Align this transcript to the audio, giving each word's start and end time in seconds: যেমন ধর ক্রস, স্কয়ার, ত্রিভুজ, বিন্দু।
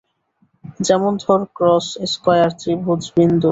যেমন 0.79 1.11
ধর 1.23 1.41
ক্রস, 1.55 1.87
স্কয়ার, 2.13 2.49
ত্রিভুজ, 2.59 3.01
বিন্দু। 3.15 3.49